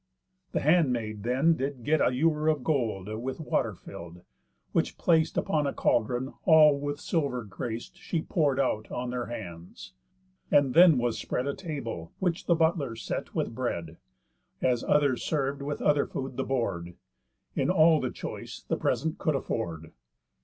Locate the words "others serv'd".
14.83-15.61